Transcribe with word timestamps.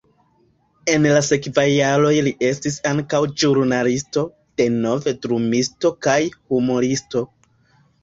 En 0.93 1.03
la 1.15 1.19
sekvaj 1.27 1.65
jaroj 1.73 2.13
li 2.29 2.33
estis 2.49 2.79
ankaŭ 2.93 3.21
ĵurnalisto, 3.43 4.27
denove 4.65 5.17
drumisto 5.29 5.97
kaj 6.09 6.21
humuristo. 6.37 7.29